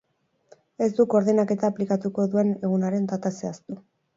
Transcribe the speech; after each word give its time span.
Ez 0.85 0.87
du 0.99 1.05
koordainketa 1.11 1.71
aplikatuko 1.73 2.27
duen 2.33 2.51
egunaren 2.69 3.07
data 3.13 3.37
zehaztu. 3.41 3.79